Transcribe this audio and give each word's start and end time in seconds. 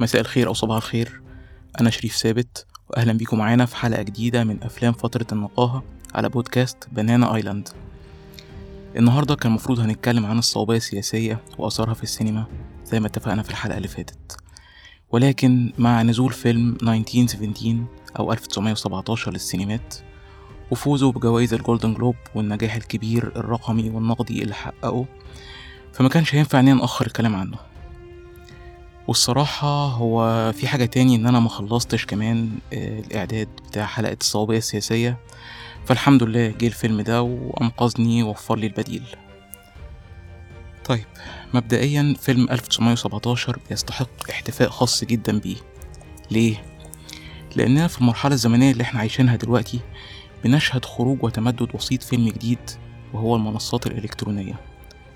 مساء 0.00 0.20
الخير 0.20 0.46
أو 0.46 0.54
صباح 0.54 0.76
الخير. 0.76 1.20
أنا 1.80 1.90
شريف 1.90 2.16
ثابت 2.16 2.66
وأهلا 2.90 3.12
بيكم 3.12 3.38
معانا 3.38 3.66
في 3.66 3.76
حلقة 3.76 4.02
جديدة 4.02 4.44
من 4.44 4.62
أفلام 4.62 4.92
فترة 4.92 5.26
النقاهة 5.32 5.84
على 6.14 6.28
بودكاست 6.28 6.88
بنانا 6.92 7.34
آيلاند. 7.34 7.68
النهاردة 8.96 9.34
كان 9.34 9.50
المفروض 9.50 9.80
هنتكلم 9.80 10.26
عن 10.26 10.38
الصوابية 10.38 10.76
السياسية 10.76 11.40
وأثرها 11.58 11.94
في 11.94 12.02
السينما 12.02 12.44
زي 12.84 13.00
ما 13.00 13.06
اتفقنا 13.06 13.42
في 13.42 13.50
الحلقة 13.50 13.76
اللي 13.76 13.88
فاتت. 13.88 14.36
ولكن 15.10 15.72
مع 15.78 16.02
نزول 16.02 16.32
فيلم 16.32 16.78
1917 16.82 17.84
أو 18.18 18.32
1917 18.32 19.32
للسينمات 19.32 19.94
وفوزه 20.70 21.12
بجوائز 21.12 21.54
ال 21.54 21.60
Golden 21.60 21.94
Globe 21.94 22.16
والنجاح 22.34 22.74
الكبير 22.74 23.32
الرقمي 23.36 23.90
والنقدي 23.90 24.42
اللي 24.42 24.54
حققه 24.54 25.06
فما 25.92 26.08
كانش 26.08 26.34
هينفع 26.34 26.60
نأخر 26.60 27.06
الكلام 27.06 27.36
عنه. 27.36 27.56
والصراحة 29.08 29.86
هو 29.86 30.52
في 30.52 30.68
حاجة 30.68 30.84
تاني 30.84 31.16
إن 31.16 31.26
أنا 31.26 31.40
مخلصتش 31.40 32.06
كمان 32.06 32.50
آه، 32.72 32.98
الإعداد 33.00 33.48
بتاع 33.68 33.86
حلقة 33.86 34.16
الصوابية 34.20 34.58
السياسية. 34.58 35.18
فالحمد 35.84 36.22
لله 36.22 36.48
جه 36.48 36.66
الفيلم 36.66 37.00
ده 37.00 37.22
وأنقذني 37.22 38.22
ووفر 38.22 38.56
لي 38.56 38.66
البديل. 38.66 39.02
طيب 40.84 41.04
مبدئيا 41.54 42.14
فيلم 42.20 42.48
1917 42.50 43.58
بيستحق 43.68 44.30
احتفاء 44.30 44.68
خاص 44.68 45.04
جدا 45.04 45.38
بيه. 45.38 45.56
ليه؟ 46.30 46.62
لأننا 47.56 47.86
في 47.86 47.98
المرحلة 48.00 48.34
الزمنية 48.34 48.72
اللي 48.72 48.82
إحنا 48.82 49.00
عايشينها 49.00 49.36
دلوقتي 49.36 49.80
بنشهد 50.44 50.84
خروج 50.84 51.24
وتمدد 51.24 51.68
وسيط 51.74 52.02
فيلم 52.02 52.28
جديد 52.28 52.70
وهو 53.12 53.36
المنصات 53.36 53.86
الإلكترونية. 53.86 54.54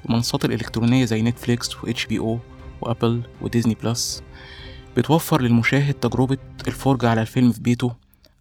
المنصات 0.06 0.44
الإلكترونية 0.44 1.04
زي 1.04 1.22
Netflix 1.22 1.76
و 1.76 1.86
HBO 1.86 2.06
و 2.06 2.18
Apple 2.18 2.38
و 2.82 3.22
Disney 3.40 3.76
Plus 3.82 4.22
بتوفر 4.96 5.42
للمشاهد 5.42 5.94
تجربة 5.94 6.38
الفرجة 6.66 7.08
على 7.10 7.20
الفيلم 7.20 7.52
في 7.52 7.60
بيته 7.60 7.94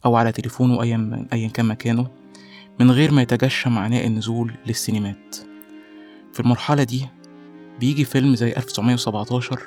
أو 0.05 0.15
على 0.15 0.31
تليفونه 0.31 0.81
أيا 0.81 1.27
أيا 1.33 1.47
كان 1.47 1.65
مكانه 1.65 2.07
من 2.79 2.91
غير 2.91 3.11
ما 3.11 3.21
يتجشم 3.21 3.77
عناء 3.77 4.07
النزول 4.07 4.53
للسينمات. 4.67 5.35
في 6.33 6.39
المرحلة 6.39 6.83
دي 6.83 7.07
بيجي 7.79 8.05
فيلم 8.05 8.35
زي 8.35 8.51
1917 8.57 9.59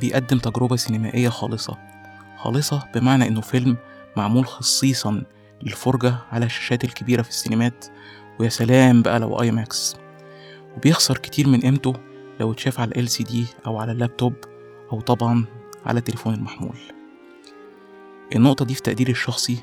بيقدم 0.00 0.38
تجربة 0.38 0.76
سينمائية 0.76 1.28
خالصة 1.28 1.78
خالصة 2.36 2.88
بمعنى 2.94 3.28
إنه 3.28 3.40
فيلم 3.40 3.76
معمول 4.16 4.46
خصيصا 4.46 5.22
للفرجة 5.62 6.14
على 6.32 6.46
الشاشات 6.46 6.84
الكبيرة 6.84 7.22
في 7.22 7.28
السينمات 7.28 7.84
ويا 8.40 8.48
سلام 8.48 9.02
بقى 9.02 9.20
لو 9.20 9.40
IMAX. 9.40 9.96
وبيخسر 10.76 11.18
كتير 11.18 11.48
من 11.48 11.60
قيمته 11.60 11.92
لو 12.40 12.52
اتشاف 12.52 12.80
على 12.80 12.92
ال 12.96 13.08
LCD 13.08 13.46
أو 13.66 13.78
على 13.78 13.92
اللابتوب 13.92 14.34
أو 14.92 15.00
طبعا 15.00 15.44
على 15.86 15.98
التليفون 15.98 16.34
المحمول. 16.34 16.76
النقطة 18.36 18.64
دي 18.64 18.74
في 18.74 18.82
تقديري 18.82 19.12
الشخصي 19.12 19.58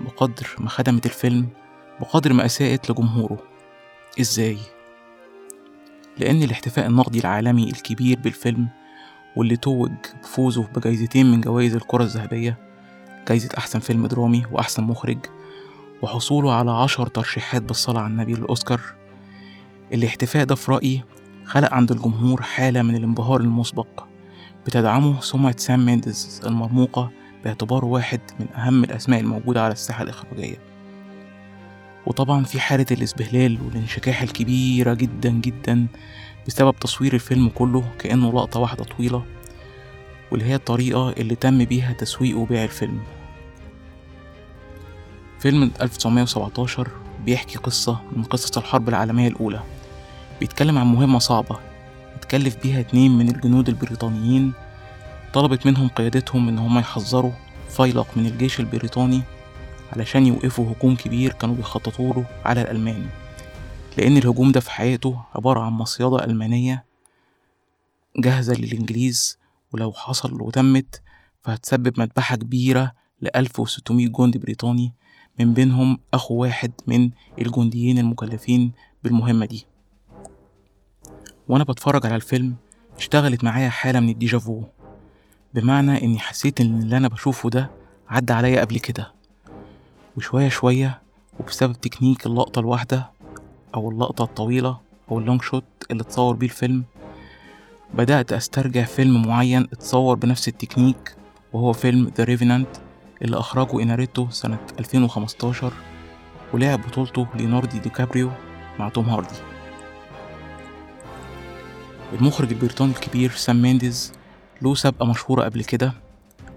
بقدر 0.00 0.46
ما 0.58 0.68
خدمت 0.68 1.06
الفيلم 1.06 1.48
بقدر 2.00 2.32
ما 2.32 2.44
أساءت 2.46 2.90
لجمهوره. 2.90 3.38
إزاي؟ 4.20 4.58
لأن 6.18 6.42
الاحتفاء 6.42 6.86
النقدي 6.86 7.18
العالمي 7.20 7.64
الكبير 7.70 8.18
بالفيلم 8.20 8.68
واللي 9.36 9.56
توج 9.56 9.92
بفوزه 10.22 10.66
بجايزتين 10.66 11.30
من 11.30 11.40
جوائز 11.40 11.74
الكرة 11.74 12.02
الذهبية 12.02 12.58
جايزة 13.28 13.48
أحسن 13.58 13.78
فيلم 13.78 14.06
درامي 14.06 14.42
وأحسن 14.52 14.82
مخرج 14.84 15.18
وحصوله 16.02 16.52
على 16.54 16.70
عشر 16.70 17.06
ترشيحات 17.06 17.62
بالصلاة 17.62 18.00
على 18.00 18.10
النبي 18.10 18.34
للأوسكار 18.34 18.80
الاحتفاء 19.92 20.44
ده 20.44 20.54
في 20.54 20.72
رأيي 20.72 21.04
خلق 21.48 21.74
عند 21.74 21.92
الجمهور 21.92 22.42
حالة 22.42 22.82
من 22.82 22.96
الانبهار 22.96 23.40
المسبق. 23.40 24.04
بتدعمه 24.66 25.20
سمعة 25.20 25.54
سام 25.56 25.86
مينديز 25.86 26.40
المرموقة 26.46 27.10
باعتباره 27.44 27.86
واحد 27.86 28.20
من 28.40 28.46
أهم 28.56 28.84
الأسماء 28.84 29.20
الموجودة 29.20 29.62
على 29.62 29.72
الساحة 29.72 30.02
الإخراجية. 30.02 30.58
وطبعا 32.06 32.44
في 32.44 32.60
حالة 32.60 32.86
الإسبهلال 32.90 33.58
والانشكاح 33.66 34.22
الكبيرة 34.22 34.94
جدا 34.94 35.30
جدا 35.30 35.86
بسبب 36.46 36.74
تصوير 36.78 37.14
الفيلم 37.14 37.48
كله 37.48 37.84
كأنه 37.98 38.32
لقطة 38.32 38.60
واحدة 38.60 38.84
طويلة 38.84 39.24
واللي 40.30 40.46
هي 40.46 40.54
الطريقة 40.54 41.10
اللي 41.10 41.34
تم 41.34 41.64
بيها 41.64 41.92
تسويق 41.92 42.38
وبيع 42.38 42.64
الفيلم. 42.64 43.00
فيلم 45.38 45.70
1917 45.80 46.88
بيحكي 47.24 47.58
قصة 47.58 48.00
من 48.16 48.22
قصص 48.22 48.58
الحرب 48.58 48.88
العالمية 48.88 49.28
الأولى. 49.28 49.77
بيتكلم 50.40 50.78
عن 50.78 50.86
مهمة 50.86 51.18
صعبة 51.18 51.58
اتكلف 52.14 52.56
بيها 52.62 52.80
اتنين 52.80 53.18
من 53.18 53.28
الجنود 53.28 53.68
البريطانيين. 53.68 54.52
طلبت 55.34 55.66
منهم 55.66 55.88
قيادتهم 55.88 56.48
إن 56.48 56.58
هما 56.58 56.80
يحذروا 56.80 57.32
فيلق 57.68 58.06
من 58.16 58.26
الجيش 58.26 58.60
البريطاني 58.60 59.22
علشان 59.92 60.26
يوقفوا 60.26 60.72
هجوم 60.72 60.96
كبير 60.96 61.32
كانوا 61.32 61.54
بيخططوا 61.54 62.14
له 62.14 62.24
على 62.44 62.62
الألمان. 62.62 63.06
لأن 63.98 64.16
الهجوم 64.16 64.52
ده 64.52 64.60
في 64.60 64.70
حقيقته 64.70 65.20
عبارة 65.34 65.60
عن 65.60 65.72
مصيدة 65.72 66.24
ألمانية 66.24 66.84
جاهزة 68.16 68.54
للإنجليز 68.54 69.38
ولو 69.72 69.92
حصل 69.92 70.42
وتمت 70.42 71.02
فهتسبب 71.42 72.00
مذبحة 72.00 72.36
كبيرة 72.36 72.92
لألف 73.20 73.60
وستمية 73.60 74.08
جندي 74.08 74.38
بريطاني 74.38 74.94
من 75.40 75.54
بينهم 75.54 75.98
أخو 76.14 76.34
واحد 76.34 76.72
من 76.86 77.10
الجنديين 77.38 77.98
المكلفين 77.98 78.72
بالمهمة 79.04 79.46
دي. 79.46 79.66
وأنا 81.48 81.64
بتفرج 81.64 82.06
على 82.06 82.16
الفيلم 82.16 82.54
اشتغلت 82.96 83.44
معايا 83.44 83.68
حالة 83.68 84.00
من 84.00 84.08
الديجافو 84.08 84.62
بمعنى 85.54 86.04
إني 86.04 86.18
حسيت 86.18 86.60
إن 86.60 86.82
اللي 86.82 86.96
أنا 86.96 87.08
بشوفه 87.08 87.50
ده 87.50 87.70
عدى 88.08 88.32
عليا 88.32 88.60
قبل 88.60 88.78
كده. 88.78 89.12
وشوية 90.16 90.48
شوية 90.48 91.00
وبسبب 91.40 91.72
تكنيك 91.72 92.26
اللقطة 92.26 92.58
الواحدة 92.58 93.10
أو 93.74 93.90
اللقطة 93.90 94.24
الطويلة 94.24 94.78
أو 95.10 95.18
ال 95.18 95.23
long 95.23 95.42
shot 95.42 95.64
اللي 95.90 96.02
اتصور 96.02 96.36
بيه 96.36 96.46
الفيلم 96.46 96.84
بدأت 97.94 98.32
أسترجع 98.32 98.84
فيلم 98.84 99.26
معين 99.26 99.62
اتصور 99.62 100.16
بنفس 100.16 100.48
التكنيك 100.48 101.16
وهو 101.52 101.72
فيلم 101.72 102.10
The 102.20 102.24
Revenant 102.24 102.78
اللي 103.22 103.36
أخرجه 103.38 103.82
إناريتو 103.82 104.30
سنة 104.30 104.58
2015 104.78 105.72
ولعب 106.52 106.80
بطولته 106.86 107.26
ليوناردو 107.34 107.78
دي 107.78 107.88
كابريو 107.90 108.30
مع 108.78 108.88
توم 108.88 109.04
هاردي. 109.04 109.34
المخرج 112.12 112.52
البريطاني 112.52 112.92
الكبير 112.92 113.30
سام 113.30 113.62
مينديز 113.62 114.12
له 114.62 114.74
سابقة 114.74 115.06
مشهورة 115.06 115.44
قبل 115.44 115.64
كده. 115.64 115.92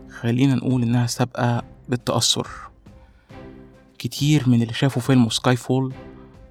خلينا 0.09 0.55
نقول 0.55 0.83
إنها 0.83 1.07
سابقة 1.07 1.63
بالتأثر. 1.89 2.47
كتير 3.97 4.49
من 4.49 4.61
اللي 4.61 4.73
شافوا 4.73 5.01
فيلم 5.01 5.29
Skyfall 5.29 5.93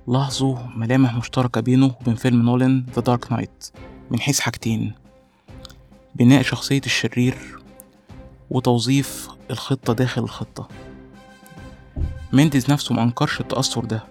لاحظوا 0.09 0.59
ملامح 0.77 1.15
مشتركة 1.15 1.60
بينه 1.60 1.94
وبين 2.00 2.15
فيلم 2.15 2.43
نولان 2.43 2.87
The 2.95 3.03
Dark 3.03 3.33
Knight 3.33 3.67
من 4.10 4.21
حيث 4.21 4.41
حاجتين 4.41 4.94
بناء 6.15 6.43
شخصية 6.43 6.81
الشرير 6.87 7.59
وتوظيف 8.50 9.28
الخطة 9.50 9.93
داخل 9.93 10.22
الخطة. 10.22 10.69
مينديز 12.33 12.71
نفسه 12.71 12.94
منكرش 12.94 13.41
التأثر 13.41 13.84
ده 13.84 14.05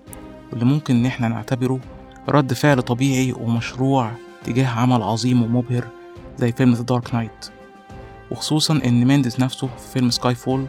واللي 0.52 0.66
ممكن 0.66 0.96
إن 0.96 1.06
إحنا 1.06 1.28
نعتبره 1.28 1.80
رد 2.30 2.54
فعل 2.54 2.82
طبيعي 2.82 3.34
ومشروع 3.34 4.12
تجاه 4.44 4.68
عمل 4.68 5.04
عظيم 5.04 5.44
ومبهر 5.44 5.88
زي 6.38 6.52
فيلم 6.52 6.74
The 6.74 6.84
Dark 6.84 7.16
Knight 7.16 7.50
وخصوصا 8.32 8.82
إن 8.86 9.06
مينديز 9.06 9.40
نفسه 9.40 9.68
في 9.68 9.94
فيلم 9.94 10.10
Skyfall 10.10 10.66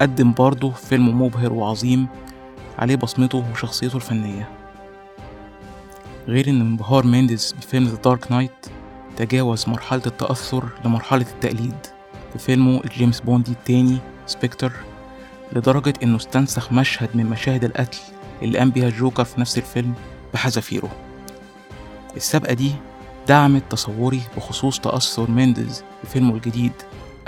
قدم 0.00 0.32
برضه 0.32 0.70
فيلم 0.70 1.22
مبهر 1.22 1.52
وعظيم 1.52 2.06
عليه 2.78 2.96
بصمته 2.96 3.44
وشخصيته 3.52 3.96
الفنية. 3.96 4.48
غير 6.28 6.48
إن 6.48 6.60
انبهار 6.60 7.06
مينديز 7.06 7.54
بفيلم 7.58 7.86
The 7.86 7.96
Dark 7.96 8.32
Knight 8.32 8.66
تجاوز 9.16 9.68
مرحلة 9.68 10.02
التأثر 10.06 10.68
لمرحلة 10.84 11.26
التقليد 11.34 11.86
في 12.32 12.38
فيلمه 12.38 12.80
الجيمس 12.84 13.20
بوندي 13.20 13.52
التاني 13.52 13.98
Spectre 14.26 14.72
لدرجة 15.52 15.94
إنه 16.02 16.16
استنسخ 16.16 16.72
مشهد 16.72 17.08
من 17.14 17.26
مشاهد 17.26 17.64
القتل 17.64 17.98
اللي 18.42 18.58
قام 18.58 18.70
بيها 18.70 18.88
الجوكر 18.88 19.24
في 19.24 19.40
نفس 19.40 19.58
الفيلم 19.58 19.94
بحذافيره. 20.34 21.07
السابقة 22.18 22.52
دي 22.52 22.72
دعمت 23.28 23.72
تصوري 23.72 24.20
بخصوص 24.36 24.80
تأثر 24.80 25.30
مينديز 25.30 25.84
بفيلمه 26.04 26.34
الجديد 26.34 26.72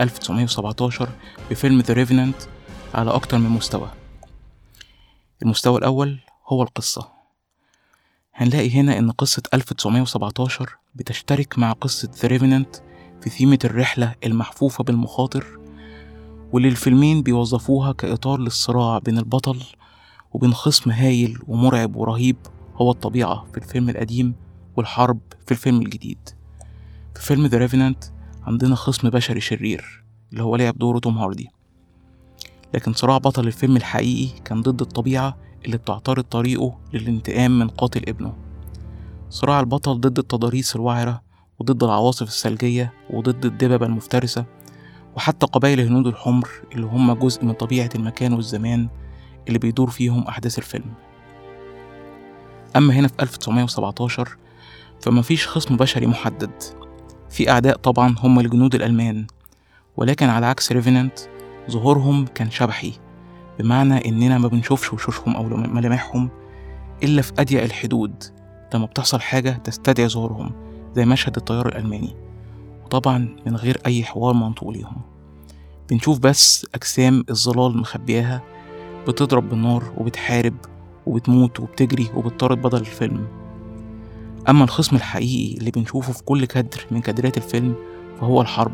1917 0.01 1.09
بفيلم 1.51 1.81
The 1.81 1.95
Revenant 1.95 2.37
على 2.95 3.11
أكتر 3.11 3.39
من 3.39 3.51
مستوى. 3.51 3.91
المستوى 5.43 5.79
الأول 5.79 6.19
هو 6.49 6.63
القصة. 6.63 7.09
هنلاقي 8.35 8.71
هنا 8.71 8.99
إن 8.99 9.11
قصة 9.11 9.43
1917 9.55 10.77
بتشترك 10.95 11.59
مع 11.59 11.73
قصة 11.73 12.09
The 12.23 12.29
Revenant 12.29 12.77
في 13.21 13.31
ثيمة 13.31 13.59
الرحلة 13.65 14.15
المحفوفة 14.27 14.85
بالمخاطر 14.85 15.47
واللي 16.53 16.69
الفيلمين 16.69 17.23
بيوظفوها 17.23 17.93
كإطار 17.93 18.39
للصراع 18.41 18.99
بين 18.99 19.19
البطل 19.19 19.63
وبين 20.33 20.55
خصم 20.55 20.91
هايل 20.91 21.39
ومرعب 21.49 21.97
ورهيب 21.97 22.37
هو 22.77 22.91
الطبيعة 22.91 23.47
في 23.53 23.59
الفيلم 23.59 23.89
القديم 23.91 24.35
والحرب 24.77 25.19
في 25.47 25.53
الفيلم 25.53 25.81
الجديد. 25.83 26.19
في 27.15 27.23
فيلم 27.23 27.47
The 27.47 27.59
Revenant 27.59 28.05
عندنا 28.43 28.75
خصم 28.75 29.11
بشري 29.11 29.41
شرير 29.41 30.05
اللي 30.33 30.43
هو 30.43 30.57
لعب 30.57 30.79
دوره 30.79 30.99
توم 30.99 31.19
هاردي. 31.19 31.49
لكن 32.75 32.93
صراع 32.93 33.19
بطل 33.19 33.47
الفيلم 33.47 33.77
الحقيقي 33.77 34.41
كان 34.45 34.63
ضد 34.63 34.81
الطبيعة 34.81 35.37
اللي 35.65 35.77
بتعترض 35.77 36.25
طريقه 36.25 36.79
للانتقام 36.93 37.59
من 37.59 37.69
قاتل 37.69 38.09
ابنه. 38.09 38.33
صراع 39.31 39.61
البطل 39.61 40.01
ضد 40.01 40.19
التضاريس 40.19 40.77
الوعرة 40.77 41.23
وضد 41.59 41.85
العواصف 41.85 42.29
الثلجية 42.29 42.93
وضد 43.11 43.45
الدببة 43.45 43.87
المفترسة 43.87 44.45
وحتى 45.17 45.47
قبائل 45.47 45.81
الهنود 45.81 46.07
الحمر 46.07 46.49
اللي 46.73 46.87
هم 46.87 47.13
جزء 47.13 47.45
من 47.45 47.53
طبيعة 47.53 47.91
المكان 47.95 48.33
والزمان 48.33 48.89
اللي 49.49 49.59
بيدور 49.59 49.91
فيهم 49.91 50.23
أحداث 50.23 50.59
الفيلم. 50.59 50.95
أما 52.77 52.95
هنا 52.95 53.09
في 53.09 53.15
1917 53.23 54.37
فمفيش 55.02 55.49
خصم 55.49 55.76
بشري 55.76 56.06
محدد. 56.06 56.50
في 57.31 57.50
أعداء 57.50 57.76
طبعا 57.76 58.14
هم 58.19 58.41
الجنود 58.41 58.75
الألمان 58.75 59.26
ولكن 59.97 60.29
على 60.29 60.47
عكس 60.47 60.73
ريفينانت 60.73 61.19
ظهورهم 61.70 62.26
كان 62.26 62.50
شبحي 62.50 62.93
بمعنى 63.58 64.08
إننا 64.08 64.38
ما 64.38 64.49
بنشوفش 64.49 64.93
وشوشهم 64.93 65.37
أو 65.37 65.43
ملامحهم 65.44 66.31
إلا 67.02 67.23
في 67.23 67.32
أضيق 67.38 67.62
الحدود 67.62 68.25
لما 68.75 68.87
بتحصل 68.87 69.20
حاجة 69.20 69.50
تستدعي 69.50 70.08
ظهورهم 70.08 70.52
زي 70.97 71.05
مشهد 71.05 71.37
الطيار 71.37 71.69
الألماني 71.69 72.17
وطبعا 72.85 73.37
من 73.47 73.56
غير 73.56 73.81
أي 73.87 74.05
حوار 74.05 74.35
منطوق 74.35 74.70
ليهم. 74.70 75.02
بنشوف 75.91 76.19
بس 76.19 76.67
أجسام 76.75 77.25
الظلال 77.31 77.79
مخبياها 77.79 78.43
بتضرب 79.08 79.49
بالنار 79.49 79.93
وبتحارب 79.97 80.55
وبتموت 81.06 81.61
وبتجري 81.61 82.11
وبتطارد 82.14 82.62
بدل 82.62 82.81
الفيلم. 82.81 83.40
أما 84.49 84.65
الخصم 84.65 84.97
الحقيقي 84.97 85.59
اللي 85.59 85.71
بنشوفه 85.71 86.13
في 86.13 86.23
كل 86.25 86.45
كادر 86.45 86.87
من 86.91 87.01
كادرات 87.01 87.37
الفيلم 87.37 87.75
فهو 88.21 88.41
الحرب. 88.41 88.73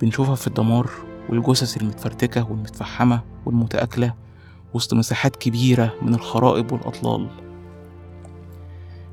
بنشوفها 0.00 0.34
في 0.34 0.46
الدمار 0.46 0.90
والجثث 1.28 1.76
المتفرتكة 1.76 2.50
والمتفحمة 2.50 3.22
والمتآكلة 3.46 4.14
وسط 4.74 4.94
مساحات 4.94 5.36
كبيرة 5.36 5.94
من 6.02 6.14
الخرائب 6.14 6.72
والأطلال. 6.72 7.28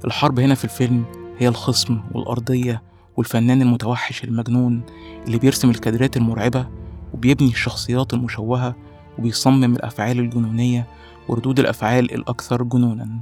الحرب 0.05 0.39
هنا 0.39 0.55
في 0.55 0.63
الفيلم 0.63 1.05
هي 1.37 1.47
الخصم 1.47 1.99
والأرضية 2.11 2.81
والفنان 3.17 3.61
المتوحش 3.61 4.23
المجنون 4.23 4.81
اللي 5.25 5.37
بيرسم 5.37 5.69
الكادرات 5.69 6.17
المرعبة 6.17 6.67
وبيبني 7.13 7.49
الشخصيات 7.49 8.13
المشوهة 8.13 8.75
وبيصمم 9.19 9.73
الأفعال 9.75 10.19
الجنونية 10.19 10.87
وردود 11.27 11.59
الأفعال 11.59 12.13
الأكثر 12.13 12.63
جنونا. 12.63 13.19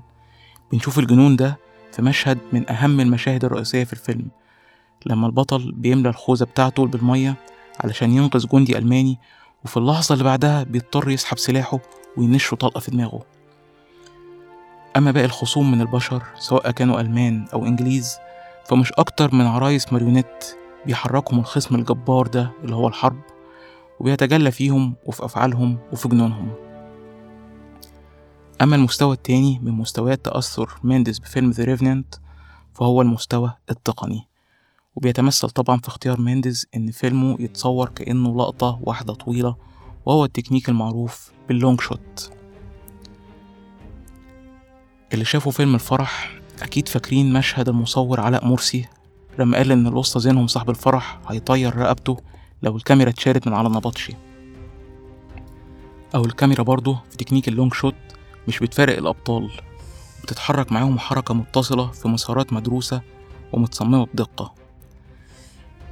بنشوف 0.71 0.99
الجنون 0.99 1.35
ده 1.35 1.64
في 1.95 2.01
مشهد 2.01 2.37
من 2.53 2.69
أهم 2.71 2.99
المشاهد 2.99 3.45
الرئيسية 3.45 3.83
في 3.83 3.93
الفيلم 3.93 4.27
لما 5.05 5.27
البطل 5.27 5.71
بيملى 5.71 6.09
الخوذة 6.09 6.43
بتاعته 6.43 6.85
بالمية 6.85 7.35
علشان 7.83 8.11
ينقذ 8.11 8.47
جندي 8.47 8.77
ألماني 8.77 9.19
وفي 9.65 9.77
اللحظة 9.77 10.13
اللي 10.13 10.23
بعدها 10.23 10.63
بيضطر 10.63 11.09
يسحب 11.09 11.37
سلاحه 11.37 11.79
وينشه 12.17 12.55
طلقة 12.55 12.79
في 12.79 12.91
دماغه. 12.91 13.23
أما 14.97 15.11
باقي 15.11 15.25
الخصوم 15.25 15.71
من 15.71 15.81
البشر 15.81 16.23
سواء 16.37 16.71
كانوا 16.71 17.01
ألمان 17.01 17.45
أو 17.53 17.65
إنجليز 17.65 18.17
فمش 18.65 18.91
أكتر 18.93 19.35
من 19.35 19.45
عرايس 19.45 19.93
ماريونيت 19.93 20.45
بيحركهم 20.85 21.39
الخصم 21.39 21.75
الجبار 21.75 22.27
ده 22.27 22.51
اللي 22.63 22.75
هو 22.75 22.87
الحرب 22.87 23.19
وبيتجلى 23.99 24.51
فيهم 24.51 24.95
وفي 25.05 25.25
أفعالهم 25.25 25.77
وفي 25.91 26.07
جنونهم. 26.09 26.64
أما 28.61 28.75
المستوى 28.75 29.13
التاني 29.15 29.59
من 29.59 29.71
مستويات 29.71 30.25
تأثر 30.25 30.79
مينديز 30.83 31.19
بفيلم 31.19 31.51
The 31.51 31.63
Revenant 31.63 32.15
فهو 32.73 33.01
المستوى 33.01 33.53
التقني. 33.69 34.27
وبيتمثل 34.95 35.49
طبعا 35.49 35.77
في 35.77 35.87
اختيار 35.87 36.21
مينديز 36.21 36.67
إن 36.75 36.91
فيلمه 36.91 37.37
يتصور 37.39 37.89
كأنه 37.89 38.37
لقطة 38.37 38.79
واحدة 38.81 39.13
طويلة 39.13 39.55
وهو 40.05 40.25
التكنيك 40.25 40.69
المعروف 40.69 41.31
بال 41.47 41.59
long 41.59 41.81
shot 41.81 42.31
اللي 45.13 45.25
شافوا 45.25 45.51
فيلم 45.51 45.75
الفرح 45.75 46.39
أكيد 46.61 46.87
فاكرين 46.87 47.33
مشهد 47.33 47.69
المصور 47.69 48.19
علاء 48.19 48.45
مرسي 48.45 48.85
لما 49.39 49.57
قال 49.57 49.71
إن 49.71 49.87
الأسطى 49.87 50.19
زينهم 50.19 50.47
صاحب 50.47 50.69
الفرح 50.69 51.19
هيطير 51.27 51.75
رقبته 51.75 52.17
لو 52.63 52.75
الكاميرا 52.75 53.09
اتشالت 53.09 53.47
من 53.47 53.53
على 53.53 53.67
النبطشي. 53.67 54.13
أو 56.15 56.25
الكاميرا 56.25 56.63
برضه 56.63 56.99
في 57.09 57.17
تكنيك 57.17 57.47
ال 57.47 57.52
long 57.52 57.73
shot 57.73 57.95
مش 58.47 58.59
بتفارق 58.59 58.97
الأبطال 58.97 59.51
بتتحرك 60.23 60.71
معاهم 60.71 60.99
حركة 60.99 61.33
متصلة 61.33 61.91
في 61.91 62.07
مسارات 62.07 62.53
مدروسة 62.53 63.01
ومتصممة 63.53 64.05
بدقة. 64.05 64.53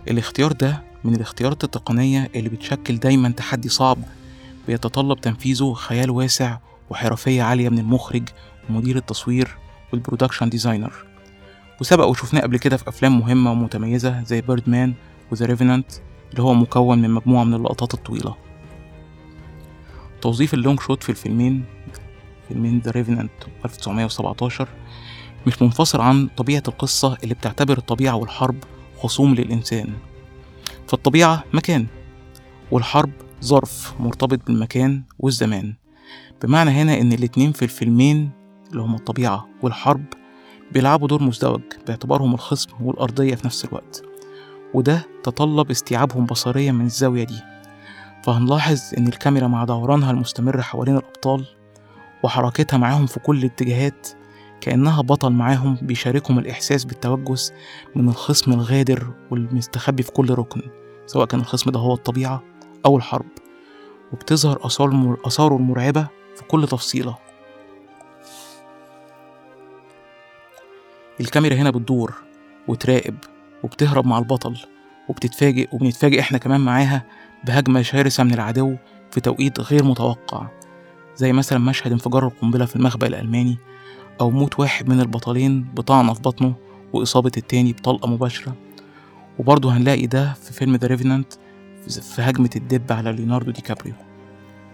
الاختيار 0.07 0.51
ده 0.51 0.83
من 1.03 1.15
الاختيارات 1.15 1.63
التقنية 1.63 2.29
اللي 2.35 2.49
بتشكل 2.49 2.97
دايما 2.97 3.29
تحدي 3.29 3.69
صعب 3.69 3.97
بيتطلب 4.67 5.21
تنفيذه 5.21 5.73
خيال 5.73 6.09
واسع 6.09 6.57
وحرفية 6.89 7.43
عالية 7.43 7.69
من 7.69 7.79
المخرج 7.79 8.29
ومدير 8.69 8.97
التصوير 8.97 9.57
وال 9.93 10.03
production 10.03 10.49
designer. 10.49 10.93
وسبق 11.81 12.05
وشفناه 12.05 12.41
قبل 12.41 12.57
كده 12.57 12.77
في 12.77 12.89
أفلام 12.89 13.19
مهمة 13.19 13.51
ومتميزة 13.51 14.23
زي 14.23 14.41
Birdman 14.41 14.69
و 14.69 14.93
The 15.31 15.45
Revenant 15.45 15.91
اللي 16.31 16.43
هو 16.43 16.53
مكون 16.53 17.01
من 17.01 17.09
مجموعة 17.09 17.43
من 17.43 17.53
اللقطات 17.53 17.93
الطويلة. 17.93 18.35
توظيف 20.21 20.53
ال 20.53 20.59
long 20.59 20.79
shot 20.79 21.03
في 21.03 21.09
الفيلمين 21.09 21.65
فيلمين 22.47 22.79
The 22.79 22.91
Revenant 22.91 23.31
1917 23.65 24.67
مش 25.47 25.61
منفصل 25.61 26.01
عن 26.01 26.27
طبيعة 26.37 26.63
القصة 26.67 27.17
اللي 27.23 27.33
بتعتبر 27.33 27.77
الطبيعة 27.77 28.15
والحرب 28.15 28.55
خصوم 28.99 29.35
للإنسان. 29.35 29.93
فالطبيعة 30.87 31.43
مكان 31.53 31.87
والحرب 32.71 33.11
ظرف 33.43 33.93
مرتبط 33.99 34.47
بالمكان 34.47 35.03
والزمان. 35.19 35.73
بمعنى 36.43 36.71
هنا 36.71 37.01
إن 37.01 37.13
الاتنين 37.13 37.51
في 37.51 37.61
الفيلمين 37.61 38.29
اللي 38.71 38.81
هما 38.81 38.97
الطبيعة 38.97 39.47
والحرب 39.61 40.05
بيلعبوا 40.71 41.07
دور 41.07 41.23
مزدوج 41.23 41.61
باعتبارهم 41.87 42.33
الخصم 42.33 42.69
والأرضية 42.81 43.35
في 43.35 43.45
نفس 43.45 43.65
الوقت. 43.65 44.03
وده 44.73 45.07
تطلب 45.23 45.71
استيعابهم 45.71 46.25
بصريا 46.25 46.71
من 46.71 46.85
الزاوية 46.85 47.23
دي. 47.23 47.39
فهنلاحظ 48.23 48.81
إن 48.97 49.07
الكاميرا 49.07 49.47
مع 49.47 49.63
دورانها 49.63 50.11
المستمر 50.11 50.61
حوالين 50.61 50.97
الأبطال 50.97 51.45
وحركتها 52.23 52.77
معاهم 52.77 53.05
في 53.05 53.19
كل 53.19 53.37
الاتجاهات 53.37 54.07
كأنها 54.61 55.01
بطل 55.01 55.31
معاهم 55.31 55.77
بيشاركهم 55.81 56.39
الإحساس 56.39 56.83
بالتوجس 56.85 57.53
من 57.95 58.09
الخصم 58.09 58.51
الغادر 58.51 59.13
والمستخبي 59.31 60.03
في 60.03 60.11
كل 60.11 60.29
ركن 60.33 60.61
سواء 61.05 61.25
كان 61.25 61.39
الخصم 61.39 61.71
ده 61.71 61.79
هو 61.79 61.93
الطبيعة 61.93 62.43
أو 62.85 62.97
الحرب. 62.97 63.25
وبتظهر 64.13 64.65
آثار 64.65 65.17
آثاره 65.25 65.55
المرعبة 65.55 66.07
في 66.35 66.43
كل 66.43 66.67
تفصيلة. 66.67 67.17
الكاميرا 71.19 71.55
هنا 71.55 71.69
بتدور 71.69 72.13
وتراقب 72.67 73.15
وبتهرب 73.63 74.07
مع 74.07 74.17
البطل 74.17 74.57
وبتتفاجئ 75.09 75.67
وبنتفاجئ 75.71 76.19
إحنا 76.19 76.37
كمان 76.37 76.61
معاها 76.61 77.03
بهجمة 77.45 77.81
شرسة 77.81 78.23
من 78.23 78.33
العدو 78.33 78.75
في 79.11 79.21
توقيت 79.21 79.59
غير 79.59 79.83
متوقع. 79.83 80.47
زي 81.15 81.33
مثلا 81.33 81.59
مشهد 81.59 81.91
انفجار 81.91 82.27
القنبلة 82.27 82.65
في 82.65 82.75
المخبأ 82.75 83.07
الألماني 83.07 83.57
أو 84.21 84.29
موت 84.29 84.59
واحد 84.59 84.89
من 84.89 84.99
البطلين 84.99 85.63
بطعنة 85.63 86.13
في 86.13 86.21
بطنه 86.21 86.55
وإصابة 86.93 87.31
التاني 87.37 87.73
بطلقة 87.73 88.09
مباشرة. 88.09 88.55
وبرضه 89.39 89.77
هنلاقي 89.77 90.07
ده 90.07 90.33
في 90.33 90.53
فيلم 90.53 90.75
The 90.75 90.87
Revenant 90.87 91.33
في 91.87 92.21
هجمة 92.21 92.49
الدب 92.55 92.91
على 92.91 93.11
ليوناردو 93.11 93.51
دي 93.51 93.61
كابريو. 93.61 93.93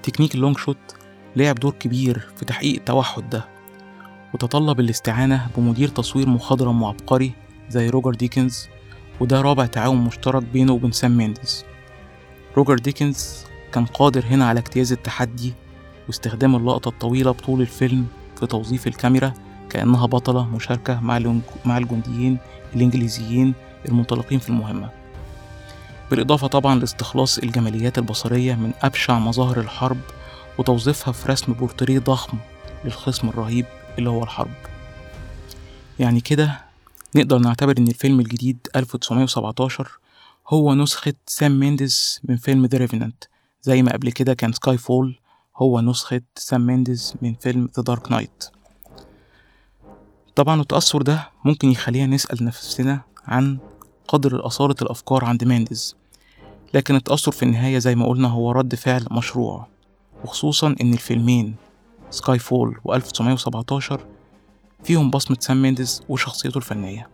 تكنيك 0.04 0.36
ال 0.36 0.40
long 0.40 0.58
shot 0.58 0.78
لعب 1.36 1.56
دور 1.56 1.72
كبير 1.72 2.30
في 2.36 2.46
تحقيق 2.46 2.76
التوحد 2.76 3.30
ده 3.30 3.46
وتطلب 4.34 4.80
الاستعانة 4.80 5.48
بمدير 5.58 5.88
تصوير 5.88 6.30
مخضرم 6.30 6.82
وعبقري 6.82 7.32
زي 7.70 7.90
روجر 7.90 8.14
ديكنز 8.14 8.68
وده 9.20 9.42
رابع 9.42 9.66
تعاون 9.66 9.98
مشترك 9.98 10.44
بينه 10.44 10.74
وبين 10.74 10.92
سام 10.92 11.18
مينديز. 11.18 11.66
روجر 12.58 12.76
ديكنز 12.76 13.44
كان 13.74 13.86
قادر 13.86 14.26
هنا 14.26 14.48
على 14.50 14.60
اجتياز 14.60 14.92
التحدي 14.92 15.54
واستخدام 16.10 16.56
اللقطة 16.56 16.90
الطويلة 16.90 17.32
بطول 17.32 17.62
الفيلم 17.62 18.08
في 18.40 18.48
توظيف 18.48 18.88
الكاميرا 18.88 19.34
كأنها 19.70 20.06
بطلة 20.06 20.46
مشاركة 20.46 21.00
مع 21.66 21.78
الجنديين 21.78 22.38
الإنجليزيين 22.76 23.54
المنطلقين 23.90 24.40
في 24.40 24.50
المهمة. 24.50 24.90
بالإضافة 26.12 26.48
طبعا 26.48 26.80
لاستخلاص 26.80 27.38
الجماليات 27.38 27.98
البصرية 27.98 28.56
من 28.56 28.72
أبشع 28.82 29.20
مظاهر 29.20 29.60
الحرب 29.60 29.98
وتوظيفها 30.58 31.12
في 31.12 31.32
رسم 31.32 31.54
بورتريه 31.54 32.00
ضخم 32.00 32.38
للخصم 32.86 33.30
الرهيب 33.30 33.66
اللي 33.98 34.10
هو 34.10 34.24
الحرب. 34.24 34.54
يعني 36.00 36.22
كده 36.22 36.62
نقدر 37.16 37.38
نعتبر 37.38 37.78
إن 37.78 37.88
الفيلم 37.88 38.20
الجديد 38.20 38.68
1917 38.76 40.00
هو 40.48 40.74
نسخة 40.74 41.14
سام 41.28 41.60
مينديز 41.60 42.20
من 42.24 42.38
فيلم 42.38 42.66
The 42.66 43.12
زي 43.62 43.84
ما 43.84 43.92
قبل 43.92 44.12
كده 44.12 44.34
كان 44.34 44.54
Skyfall 44.54 45.20
هو 45.60 45.82
نسخة 45.82 46.22
سام 46.36 46.66
مينديز 46.66 47.14
من 47.22 47.34
فيلم 47.34 47.70
The 47.78 47.84
Dark 47.84 48.12
Knight 48.12 48.44
طبعا 50.36 50.62
التأثر 50.62 51.02
ده 51.02 51.30
ممكن 51.46 51.72
يخلينا 51.72 52.16
نسأل 52.16 52.46
نفسنا 52.46 53.02
عن 53.28 53.58
قدر 54.08 54.46
أصالة 54.46 54.76
الأفكار 54.82 55.26
عند 55.26 55.44
مينديز 55.44 55.96
لكن 56.74 56.96
التأثر 56.96 57.32
في 57.32 57.44
النهاية 57.44 57.78
زي 57.78 57.96
ما 57.96 58.08
قلنا 58.08 58.28
هو 58.28 58.52
رد 58.52 58.76
فعل 58.76 59.06
مشروع 59.12 59.68
وخصوصا 60.24 60.76
إن 60.82 60.94
الفيلمين 60.94 61.56
Skyfall 62.10 62.80
و 62.84 62.94
1917 62.94 64.06
فيهم 64.84 65.10
بصمة 65.10 65.38
سام 65.40 65.62
مينديز 65.62 66.02
وشخصيته 66.10 66.58
الفنية. 66.58 67.10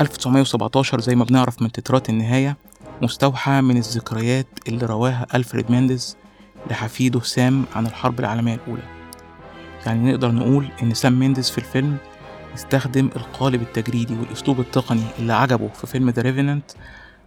1917 0.00 1.00
زي 1.00 1.14
ما 1.14 1.24
بنعرف 1.24 1.62
من 1.62 1.72
تترات 1.72 2.08
النهاية 2.10 2.56
مستوحى 3.02 3.60
من 3.60 3.76
الذكريات 3.76 4.46
اللي 4.68 4.86
رواها 4.86 5.26
ألفريد 5.34 5.70
مينديز 5.70 6.16
لحفيده 6.70 7.20
سام 7.20 7.64
عن 7.74 7.86
الحرب 7.86 8.20
العالمية 8.20 8.54
الأولى. 8.54 8.82
يعني 9.86 10.10
نقدر 10.10 10.32
نقول 10.32 10.68
إن 10.82 10.94
سام 10.94 11.18
مينديز 11.18 11.50
في 11.50 11.58
الفيلم 11.58 11.96
استخدم 12.54 13.10
القالب 13.16 13.62
التجريدي 13.62 14.14
والأسلوب 14.14 14.60
التقني 14.60 15.02
اللي 15.18 15.32
عجبه 15.32 15.68
في 15.68 15.86
فيلم 15.86 16.10
The 16.10 16.22
Revenant 16.22 16.70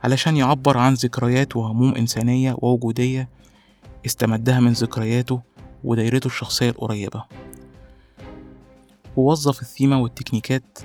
علشان 0.03 0.37
يعبر 0.37 0.77
عن 0.77 0.93
ذكريات 0.93 1.55
وهموم 1.55 1.95
إنسانية 1.95 2.55
ووجودية 2.57 3.29
استمدها 4.05 4.59
من 4.59 4.71
ذكرياته 4.71 5.41
ودايرته 5.83 6.27
الشخصية 6.27 6.69
القريبة. 6.69 7.23
ووظف 9.15 9.61
الثيمة 9.61 10.01
والتكنيكات 10.01 10.79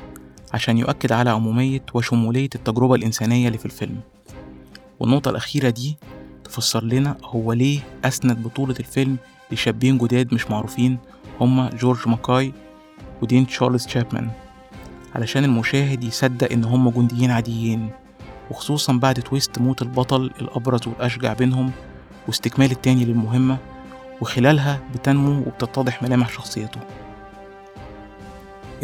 عشان 0.54 0.78
يؤكد 0.78 1.12
على 1.12 1.30
عمومية 1.30 1.85
وشمولية 1.95 2.49
التجربة 2.54 2.95
الإنسانية 2.95 3.47
اللي 3.47 3.59
في 3.59 3.66
الفيلم. 3.66 4.00
والنقطة 5.00 5.28
الأخيرة 5.28 5.70
دي 5.70 5.96
تفسر 6.44 6.84
لنا 6.84 7.16
هو 7.24 7.52
ليه 7.52 7.80
أسند 8.04 8.42
بطولة 8.42 8.74
الفيلم 8.80 9.16
لشابين 9.52 9.98
جداد 9.98 10.34
مش 10.34 10.50
معروفين 10.50 10.98
هما 11.40 11.70
جورج 11.70 12.08
ماكاي 12.08 12.52
ودين 13.22 13.46
تشارلز 13.46 13.86
تشابمان 13.86 14.30
علشان 15.14 15.44
المشاهد 15.44 16.04
يصدق 16.04 16.52
إن 16.52 16.64
هما 16.64 16.90
جنديين 16.90 17.30
عاديين 17.30 17.90
وخصوصا 18.50 18.92
بعد 18.92 19.14
تويست 19.14 19.58
موت 19.58 19.82
البطل 19.82 20.22
الأبرز 20.40 20.88
والأشجع 20.88 21.32
بينهم 21.32 21.70
واستكمال 22.26 22.70
التاني 22.70 23.04
للمهمة 23.04 23.58
وخلالها 24.20 24.80
بتنمو 24.94 25.40
وبتتضح 25.40 26.02
ملامح 26.02 26.28
شخصيته. 26.30 26.80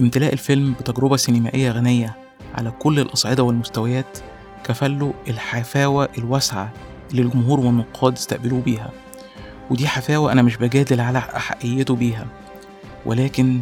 امتلاء 0.00 0.32
الفيلم 0.32 0.74
بتجربة 0.80 1.16
سينمائية 1.16 1.70
غنية 1.70 2.16
على 2.54 2.70
كل 2.70 3.00
الأصعدة 3.00 3.42
والمستويات 3.42 4.18
كفله 4.64 5.14
الحفاوة 5.28 6.08
الواسعة 6.18 6.72
اللي 7.10 7.22
الجمهور 7.22 7.60
والنقاد 7.60 8.12
استقبلوه 8.12 8.60
بيها. 8.60 8.90
ودي 9.70 9.88
حفاوة 9.88 10.32
أنا 10.32 10.42
مش 10.42 10.56
بجادل 10.56 11.00
على 11.00 11.18
أحقيته 11.18 11.96
بيها. 11.96 12.26
ولكن 13.06 13.60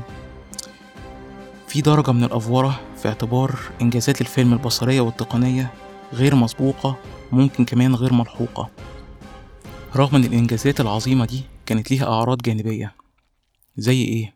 في 1.69 1.81
درجة 1.81 2.13
من 2.13 2.25
الأفورة 2.25 2.81
في 2.97 3.09
اعتبار 3.09 3.59
إنجازات 3.83 4.21
الفيلم 4.21 4.53
البصرية 4.53 5.01
والتقنية 5.01 5.73
غير 6.13 6.35
مسبوقة 6.35 6.97
ممكن 7.33 7.65
كمان 7.65 7.95
غير 7.95 8.13
ملحوقة. 8.13 8.71
رغم 9.97 10.17
إن 10.17 10.25
الإنجازات 10.25 10.81
العظيمة 10.81 11.25
دي 11.27 11.43
كانت 11.67 11.91
ليها 11.91 12.05
أعراض 12.07 12.39
جانبية. 12.43 12.95
زي 13.77 14.03
إيه؟ 14.03 14.35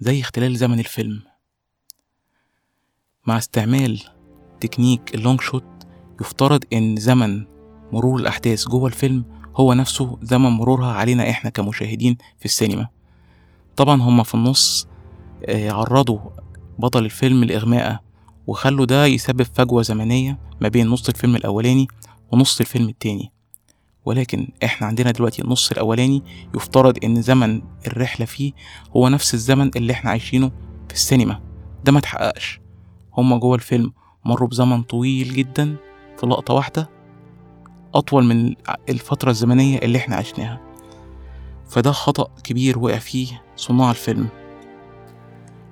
زي 0.00 0.20
اختلال 0.20 0.56
زمن 0.56 0.78
الفيلم. 0.78 1.22
مع 3.26 3.38
استعمال 3.38 4.02
تكنيك 4.60 5.14
ال 5.14 5.19
long 5.19 5.40
shot 5.40 5.64
يفترض 6.20 6.64
إن 6.72 6.96
زمن 6.96 7.44
مرور 7.92 8.20
الأحداث 8.20 8.68
جوه 8.68 8.86
الفيلم 8.86 9.24
هو 9.56 9.72
نفسه 9.74 10.18
زمن 10.22 10.48
مرورها 10.50 10.92
علينا 10.92 11.30
إحنا 11.30 11.50
كمشاهدين 11.50 12.16
في 12.38 12.44
السينما. 12.44 12.88
طبعا 13.76 14.02
هما 14.02 14.22
في 14.22 14.34
النص 14.34 14.88
آه، 15.44 15.70
عرضوا 15.70 16.18
بطل 16.78 17.04
الفيلم 17.04 17.44
لإغماءة 17.44 18.00
وخلوا 18.46 18.84
ده 18.86 19.06
يسبب 19.06 19.42
فجوة 19.42 19.82
زمنية 19.82 20.38
ما 20.60 20.68
بين 20.68 20.86
نص 20.88 21.08
الفيلم 21.08 21.36
الأولاني 21.36 21.88
ونص 22.32 22.60
الفيلم 22.60 22.88
التاني. 22.88 23.32
ولكن 24.04 24.48
إحنا 24.64 24.86
عندنا 24.86 25.10
دلوقتي 25.10 25.42
النص 25.42 25.70
الأولاني 25.70 26.22
يفترض 26.54 26.98
إن 27.04 27.22
زمن 27.22 27.62
الرحلة 27.86 28.26
فيه 28.26 28.52
هو 28.96 29.08
نفس 29.08 29.34
الزمن 29.34 29.70
اللي 29.76 29.92
إحنا 29.92 30.10
عايشينه 30.10 30.48
في 30.88 30.94
السينما. 30.94 31.40
ده 31.84 31.92
ما 31.92 32.00
تحققش. 32.00 32.60
هما 33.18 33.36
جوه 33.38 33.54
الفيلم 33.54 33.92
مروا 34.24 34.48
بزمن 34.48 34.82
طويل 34.82 35.34
جدا 35.34 35.76
في 36.20 36.26
لقطة 36.26 36.54
واحدة 36.54 36.90
أطول 37.94 38.24
من 38.24 38.54
الفترة 38.88 39.30
الزمنية 39.30 39.78
اللي 39.78 39.98
إحنا 39.98 40.16
عشناها. 40.16 40.60
فده 41.68 41.92
خطأ 41.92 42.28
كبير 42.44 42.78
وقع 42.78 42.98
فيه 42.98 43.42
صناع 43.56 43.90
الفيلم. 43.90 44.28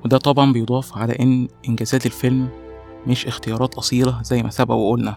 وده 0.04 0.18
طبعا 0.18 0.52
بيضاف 0.52 0.98
على 0.98 1.12
إن 1.12 1.48
إنجازات 1.68 2.06
الفيلم 2.06 2.48
مش 3.06 3.26
اختيارات 3.26 3.74
أصيلة 3.74 4.22
زي 4.22 4.42
ما 4.42 4.50
سبق 4.50 4.74
وقلنا. 4.74 5.16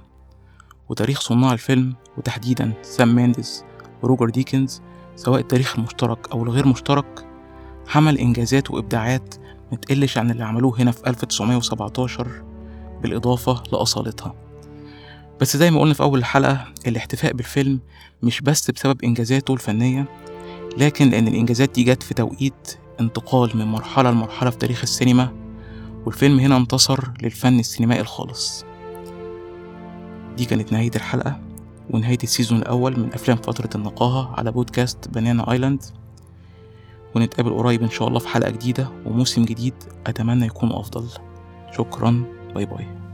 وتاريخ 0.89 1.19
صناع 1.21 1.53
الفيلم 1.53 1.95
وتحديدا 2.17 2.73
سام 2.81 3.15
مينديز 3.15 3.63
وروجر 4.03 4.29
ديكنز 4.29 4.81
سواء 5.15 5.39
التاريخ 5.39 5.75
المشترك 5.75 6.31
أو 6.31 6.43
الغير 6.43 6.67
مشترك 6.67 7.27
حمل 7.87 8.17
إنجازات 8.17 8.71
وإبداعات 8.71 9.35
متقلش 9.71 10.17
عن 10.17 10.31
اللي 10.31 10.43
عملوه 10.43 10.81
هنا 10.81 10.91
في 10.91 11.07
1917 11.09 12.27
بالإضافة 13.01 13.63
لأصالتها. 13.71 14.46
بس 15.41 15.57
زي 15.57 15.71
ما 15.71 15.79
قلنا 15.79 15.93
في 15.93 16.03
أول 16.03 16.19
الحلقة 16.19 16.65
الاحتفاء 16.87 17.33
بالفيلم 17.33 17.79
مش 18.23 18.41
بس 18.41 18.71
بسبب 18.71 19.03
إنجازاته 19.03 19.53
الفنية 19.53 20.05
لكن 20.77 21.09
لأن 21.09 21.27
الإنجازات 21.27 21.69
دي 21.69 21.83
جت 21.83 22.03
في 22.03 22.13
توقيت 22.13 22.77
انتقال 22.99 23.57
من 23.57 23.65
مرحلة 23.65 24.11
لمرحلة 24.11 24.49
في 24.49 24.57
تاريخ 24.57 24.81
السينما 24.83 25.31
والفيلم 26.05 26.39
هنا 26.39 26.57
انتصر 26.57 26.99
للفن 27.21 27.59
السينمائي 27.59 28.01
الخالص. 28.01 28.65
دي 30.37 30.45
كانت 30.45 30.73
نهاية 30.73 30.91
الحلقة 30.95 31.39
ونهاية 31.89 32.17
ال 32.23 32.28
season 32.28 32.59
الأول 32.59 32.99
من 32.99 33.13
أفلام 33.13 33.37
فترة 33.37 33.69
النقاهة 33.75 34.35
على 34.37 34.51
بودكاست 34.51 35.07
Banana 35.07 35.51
Island 35.51 35.83
ونتقابل 37.15 37.53
قريب 37.53 37.83
إن 37.83 37.89
شاء 37.89 38.07
الله 38.07 38.19
في 38.19 38.27
حلقة 38.27 38.49
جديدة 38.49 38.89
وموسم 39.05 39.45
جديد 39.45 39.73
أتمنى 40.07 40.45
يكون 40.45 40.71
أفضل. 40.71 41.07
شكرا. 41.77 42.23
باي 42.55 42.65
باي. 42.65 43.06